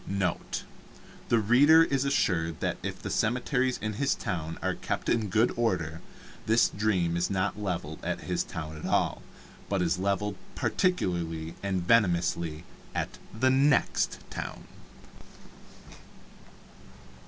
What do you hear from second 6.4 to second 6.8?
this